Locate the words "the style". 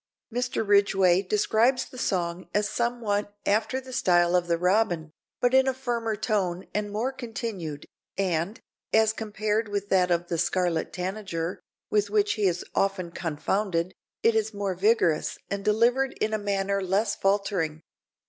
3.79-4.35